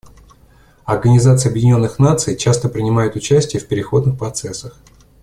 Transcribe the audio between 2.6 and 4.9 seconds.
принимает участие в переходных процессах.